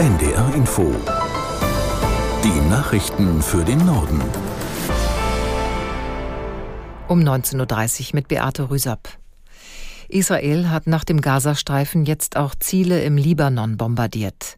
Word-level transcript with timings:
NDR 0.00 0.54
Info. 0.54 0.94
Die 2.42 2.70
Nachrichten 2.70 3.42
für 3.42 3.62
den 3.62 3.84
Norden. 3.84 4.18
Um 7.06 7.20
19.30 7.20 8.00
Uhr 8.00 8.06
mit 8.14 8.28
Beate 8.28 8.70
Rüsapp. 8.70 9.10
Israel 10.08 10.70
hat 10.70 10.86
nach 10.86 11.04
dem 11.04 11.20
Gazastreifen 11.20 12.06
jetzt 12.06 12.38
auch 12.38 12.54
Ziele 12.58 13.02
im 13.02 13.18
Libanon 13.18 13.76
bombardiert. 13.76 14.56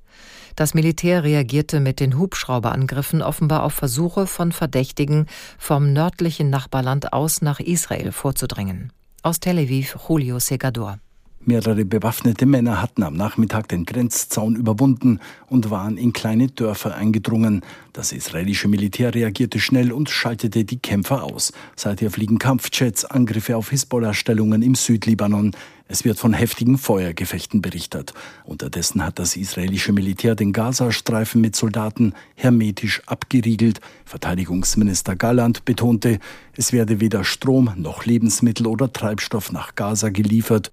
Das 0.54 0.74
Militär 0.74 1.24
reagierte 1.24 1.80
mit 1.80 1.98
den 1.98 2.16
Hubschrauberangriffen 2.18 3.20
offenbar 3.20 3.64
auf 3.64 3.72
Versuche 3.74 4.28
von 4.28 4.52
Verdächtigen, 4.52 5.26
vom 5.58 5.92
nördlichen 5.92 6.50
Nachbarland 6.50 7.12
aus 7.12 7.42
nach 7.42 7.58
Israel 7.58 8.12
vorzudringen. 8.12 8.92
Aus 9.24 9.40
Tel 9.40 9.58
Aviv, 9.58 9.96
Julio 10.08 10.38
Segador. 10.38 11.00
Mehrere 11.44 11.84
bewaffnete 11.84 12.46
Männer 12.46 12.80
hatten 12.80 13.02
am 13.02 13.14
Nachmittag 13.14 13.66
den 13.66 13.84
Grenzzaun 13.84 14.54
überwunden 14.54 15.18
und 15.48 15.70
waren 15.70 15.96
in 15.96 16.12
kleine 16.12 16.46
Dörfer 16.46 16.94
eingedrungen. 16.94 17.62
Das 17.92 18.12
israelische 18.12 18.68
Militär 18.68 19.12
reagierte 19.12 19.58
schnell 19.58 19.90
und 19.90 20.08
schaltete 20.08 20.64
die 20.64 20.78
Kämpfer 20.78 21.24
aus. 21.24 21.52
Seither 21.74 22.12
fliegen 22.12 22.38
Kampfjets, 22.38 23.04
Angriffe 23.04 23.56
auf 23.56 23.70
Hisbollah-Stellungen 23.70 24.62
im 24.62 24.76
Südlibanon. 24.76 25.50
Es 25.88 26.04
wird 26.04 26.20
von 26.20 26.32
heftigen 26.32 26.78
Feuergefechten 26.78 27.60
berichtet. 27.60 28.14
Unterdessen 28.44 29.04
hat 29.04 29.18
das 29.18 29.34
israelische 29.34 29.92
Militär 29.92 30.36
den 30.36 30.52
Gazastreifen 30.52 31.40
mit 31.40 31.56
Soldaten 31.56 32.14
hermetisch 32.36 33.02
abgeriegelt. 33.06 33.80
Verteidigungsminister 34.04 35.16
Galland 35.16 35.64
betonte, 35.64 36.20
es 36.56 36.72
werde 36.72 37.00
weder 37.00 37.24
Strom 37.24 37.72
noch 37.76 38.04
Lebensmittel 38.04 38.68
oder 38.68 38.92
Treibstoff 38.92 39.50
nach 39.50 39.74
Gaza 39.74 40.10
geliefert. 40.10 40.70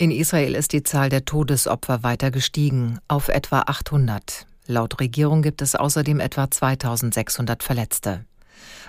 In 0.00 0.10
Israel 0.10 0.54
ist 0.54 0.72
die 0.72 0.82
Zahl 0.82 1.10
der 1.10 1.26
Todesopfer 1.26 2.02
weiter 2.02 2.30
gestiegen 2.30 3.00
auf 3.06 3.28
etwa 3.28 3.64
800. 3.66 4.46
Laut 4.66 4.98
Regierung 4.98 5.42
gibt 5.42 5.60
es 5.60 5.74
außerdem 5.74 6.20
etwa 6.20 6.50
2600 6.50 7.62
Verletzte. 7.62 8.24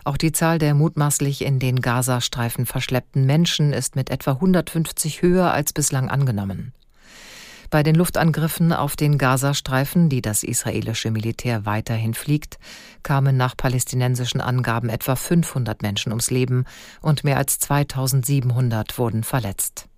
Auch 0.05 0.15
die 0.15 0.31
Zahl 0.31 0.57
der 0.57 0.73
mutmaßlich 0.73 1.43
in 1.43 1.59
den 1.59 1.81
Gazastreifen 1.81 2.65
verschleppten 2.65 3.25
Menschen 3.25 3.73
ist 3.73 3.97
mit 3.97 4.09
etwa 4.09 4.31
150 4.31 5.21
höher 5.21 5.51
als 5.51 5.73
bislang 5.73 6.09
angenommen. 6.09 6.71
Bei 7.69 7.83
den 7.83 7.95
Luftangriffen 7.95 8.71
auf 8.71 8.95
den 8.95 9.17
Gazastreifen, 9.17 10.07
die 10.07 10.21
das 10.21 10.43
israelische 10.43 11.11
Militär 11.11 11.65
weiterhin 11.65 12.13
fliegt, 12.13 12.57
kamen 13.03 13.35
nach 13.35 13.57
palästinensischen 13.57 14.39
Angaben 14.39 14.87
etwa 14.87 15.17
500 15.17 15.81
Menschen 15.81 16.13
ums 16.13 16.31
Leben 16.31 16.63
und 17.01 17.25
mehr 17.25 17.35
als 17.35 17.59
2700 17.59 18.97
wurden 18.97 19.25
verletzt. 19.25 19.89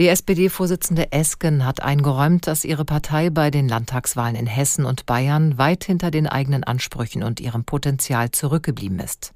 Die 0.00 0.08
SPD-Vorsitzende 0.08 1.12
Esken 1.12 1.66
hat 1.66 1.82
eingeräumt, 1.82 2.46
dass 2.46 2.64
ihre 2.64 2.86
Partei 2.86 3.28
bei 3.28 3.50
den 3.50 3.68
Landtagswahlen 3.68 4.34
in 4.34 4.46
Hessen 4.46 4.86
und 4.86 5.04
Bayern 5.04 5.58
weit 5.58 5.84
hinter 5.84 6.10
den 6.10 6.26
eigenen 6.26 6.64
Ansprüchen 6.64 7.22
und 7.22 7.38
ihrem 7.38 7.64
Potenzial 7.64 8.30
zurückgeblieben 8.30 8.98
ist. 8.98 9.34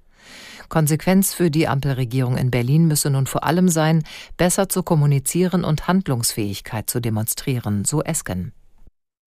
Konsequenz 0.70 1.34
für 1.34 1.50
die 1.50 1.68
Ampelregierung 1.68 2.38
in 2.38 2.50
Berlin 2.50 2.86
müsse 2.86 3.10
nun 3.10 3.26
vor 3.26 3.44
allem 3.44 3.68
sein, 3.68 4.04
besser 4.38 4.70
zu 4.70 4.82
kommunizieren 4.82 5.64
und 5.64 5.86
Handlungsfähigkeit 5.86 6.88
zu 6.88 6.98
demonstrieren, 6.98 7.84
so 7.84 8.02
Esken. 8.02 8.54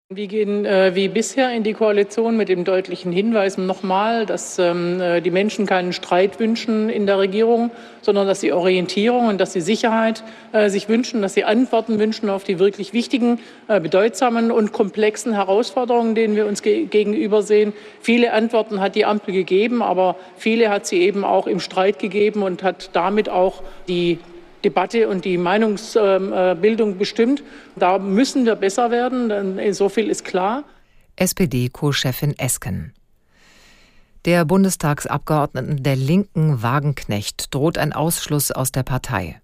Wir 0.09 0.27
gehen 0.27 0.65
äh, 0.65 0.95
wie 0.95 1.09
bisher 1.09 1.51
in 1.51 1.63
die 1.63 1.73
Koalition 1.73 2.37
mit 2.37 2.47
dem 2.47 2.63
deutlichen 2.63 3.11
Hinweis 3.11 3.57
nochmal, 3.57 4.25
dass 4.25 4.57
ähm, 4.57 5.01
äh, 5.01 5.19
die 5.19 5.31
Menschen 5.31 5.65
keinen 5.65 5.91
Streit 5.91 6.39
wünschen 6.39 6.89
in 6.89 7.05
der 7.05 7.19
Regierung, 7.19 7.71
sondern 8.01 8.25
dass 8.25 8.39
sie 8.39 8.53
Orientierung 8.53 9.27
und 9.27 9.41
dass 9.41 9.51
sie 9.51 9.59
Sicherheit 9.59 10.23
äh, 10.53 10.69
sich 10.69 10.87
wünschen, 10.87 11.21
dass 11.21 11.33
sie 11.33 11.43
Antworten 11.43 11.99
wünschen 11.99 12.29
auf 12.29 12.45
die 12.45 12.57
wirklich 12.57 12.93
wichtigen, 12.93 13.41
äh, 13.67 13.81
bedeutsamen 13.81 14.49
und 14.49 14.71
komplexen 14.71 15.33
Herausforderungen, 15.33 16.15
denen 16.15 16.37
wir 16.37 16.45
uns 16.45 16.61
ge 16.61 16.85
gegenüber 16.85 17.41
sehen. 17.41 17.73
Viele 17.99 18.31
Antworten 18.31 18.79
hat 18.79 18.95
die 18.95 19.03
Ampel 19.03 19.33
gegeben, 19.33 19.83
aber 19.83 20.15
viele 20.37 20.69
hat 20.69 20.87
sie 20.87 21.01
eben 21.01 21.25
auch 21.25 21.47
im 21.47 21.59
Streit 21.59 21.99
gegeben 21.99 22.43
und 22.43 22.63
hat 22.63 22.91
damit 22.93 23.27
auch 23.27 23.61
die 23.89 24.19
Debatte 24.63 25.07
und 25.07 25.25
die 25.25 25.37
Meinungsbildung 25.37 26.97
bestimmt. 26.97 27.43
Da 27.75 27.99
müssen 27.99 28.45
wir 28.45 28.55
besser 28.55 28.91
werden, 28.91 29.73
so 29.73 29.89
viel 29.89 30.09
ist 30.09 30.25
klar. 30.25 30.63
SPD-Co-Chefin 31.15 32.37
Esken. 32.37 32.93
Der 34.25 34.45
Bundestagsabgeordneten 34.45 35.83
der 35.83 35.95
Linken 35.95 36.61
Wagenknecht 36.61 37.53
droht 37.53 37.77
ein 37.77 37.93
Ausschluss 37.93 38.51
aus 38.51 38.71
der 38.71 38.83
Partei. 38.83 39.41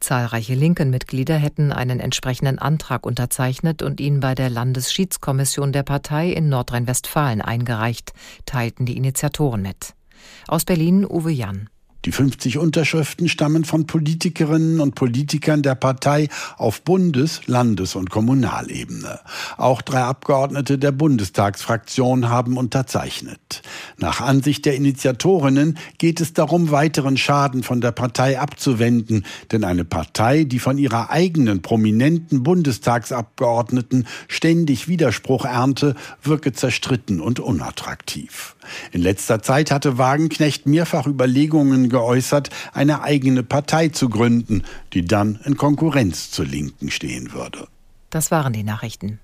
Zahlreiche 0.00 0.54
Linken-Mitglieder 0.54 1.36
hätten 1.36 1.72
einen 1.72 2.00
entsprechenden 2.00 2.58
Antrag 2.58 3.06
unterzeichnet 3.06 3.82
und 3.82 4.00
ihn 4.00 4.20
bei 4.20 4.34
der 4.34 4.50
Landesschiedskommission 4.50 5.72
der 5.72 5.82
Partei 5.82 6.30
in 6.30 6.48
Nordrhein-Westfalen 6.48 7.42
eingereicht, 7.42 8.12
teilten 8.46 8.86
die 8.86 8.96
Initiatoren 8.96 9.62
mit. 9.62 9.94
Aus 10.48 10.64
Berlin 10.64 11.04
Uwe 11.04 11.30
Jan. 11.30 11.68
Die 12.04 12.12
50 12.12 12.58
Unterschriften 12.58 13.30
stammen 13.30 13.64
von 13.64 13.86
Politikerinnen 13.86 14.80
und 14.80 14.94
Politikern 14.94 15.62
der 15.62 15.74
Partei 15.74 16.28
auf 16.58 16.82
Bundes-, 16.82 17.40
Landes- 17.46 17.96
und 17.96 18.10
Kommunalebene. 18.10 19.20
Auch 19.56 19.80
drei 19.80 20.02
Abgeordnete 20.02 20.76
der 20.76 20.92
Bundestagsfraktion 20.92 22.28
haben 22.28 22.58
unterzeichnet. 22.58 23.62
Nach 23.96 24.20
Ansicht 24.20 24.66
der 24.66 24.76
Initiatorinnen 24.76 25.78
geht 25.96 26.20
es 26.20 26.34
darum, 26.34 26.70
weiteren 26.70 27.16
Schaden 27.16 27.62
von 27.62 27.80
der 27.80 27.92
Partei 27.92 28.38
abzuwenden, 28.38 29.24
denn 29.50 29.64
eine 29.64 29.86
Partei, 29.86 30.44
die 30.44 30.58
von 30.58 30.76
ihrer 30.76 31.08
eigenen 31.10 31.62
prominenten 31.62 32.42
Bundestagsabgeordneten 32.42 34.06
ständig 34.28 34.88
Widerspruch 34.88 35.46
ernte, 35.46 35.94
wirke 36.22 36.52
zerstritten 36.52 37.22
und 37.22 37.40
unattraktiv. 37.40 38.56
In 38.92 39.00
letzter 39.00 39.42
Zeit 39.42 39.70
hatte 39.70 39.98
Wagenknecht 39.98 40.66
mehrfach 40.66 41.06
Überlegungen 41.06 41.88
geäußert, 41.94 42.50
eine 42.72 43.02
eigene 43.02 43.44
Partei 43.44 43.88
zu 43.88 44.08
gründen, 44.08 44.64
die 44.94 45.04
dann 45.04 45.38
in 45.44 45.56
Konkurrenz 45.56 46.32
zur 46.32 46.44
Linken 46.44 46.90
stehen 46.90 47.32
würde. 47.32 47.68
Das 48.10 48.32
waren 48.32 48.52
die 48.52 48.64
Nachrichten. 48.64 49.20